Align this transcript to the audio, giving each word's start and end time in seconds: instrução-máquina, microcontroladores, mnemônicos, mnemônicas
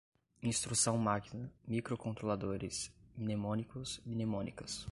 instrução-máquina, 0.41 1.53
microcontroladores, 1.67 2.91
mnemônicos, 3.15 4.01
mnemônicas 4.03 4.87